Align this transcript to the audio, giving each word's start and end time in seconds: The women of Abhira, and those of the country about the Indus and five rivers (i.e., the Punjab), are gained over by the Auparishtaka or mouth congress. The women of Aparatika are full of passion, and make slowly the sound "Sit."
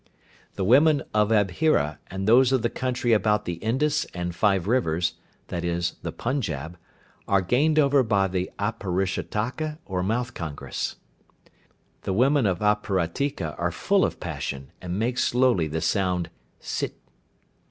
The 0.55 0.63
women 0.65 1.03
of 1.13 1.29
Abhira, 1.29 1.99
and 2.07 2.25
those 2.27 2.51
of 2.51 2.63
the 2.63 2.71
country 2.71 3.13
about 3.13 3.45
the 3.45 3.59
Indus 3.63 4.03
and 4.15 4.33
five 4.33 4.65
rivers 4.67 5.13
(i.e., 5.51 5.81
the 6.01 6.11
Punjab), 6.11 6.75
are 7.27 7.43
gained 7.43 7.77
over 7.77 8.01
by 8.01 8.27
the 8.27 8.49
Auparishtaka 8.57 9.77
or 9.85 10.01
mouth 10.01 10.33
congress. 10.33 10.95
The 12.01 12.13
women 12.13 12.47
of 12.47 12.61
Aparatika 12.63 13.53
are 13.59 13.71
full 13.71 14.03
of 14.03 14.19
passion, 14.19 14.71
and 14.81 14.97
make 14.97 15.19
slowly 15.19 15.67
the 15.67 15.81
sound 15.81 16.31
"Sit." 16.59 16.95